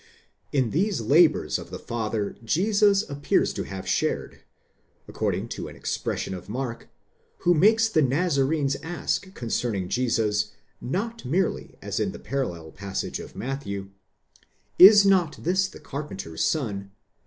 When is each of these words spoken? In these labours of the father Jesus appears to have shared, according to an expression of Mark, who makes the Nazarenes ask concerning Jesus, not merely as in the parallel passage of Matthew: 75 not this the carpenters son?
In 0.51 0.71
these 0.71 0.99
labours 0.99 1.59
of 1.59 1.69
the 1.69 1.77
father 1.77 2.35
Jesus 2.43 3.07
appears 3.07 3.53
to 3.53 3.61
have 3.65 3.87
shared, 3.87 4.39
according 5.07 5.47
to 5.49 5.67
an 5.67 5.75
expression 5.75 6.33
of 6.33 6.49
Mark, 6.49 6.89
who 7.41 7.53
makes 7.53 7.87
the 7.87 8.01
Nazarenes 8.01 8.75
ask 8.81 9.31
concerning 9.35 9.89
Jesus, 9.89 10.53
not 10.81 11.23
merely 11.23 11.77
as 11.83 11.99
in 11.99 12.13
the 12.13 12.17
parallel 12.17 12.71
passage 12.71 13.19
of 13.19 13.35
Matthew: 13.35 13.89
75 14.79 15.05
not 15.05 15.43
this 15.43 15.67
the 15.67 15.79
carpenters 15.79 16.43
son? 16.43 16.89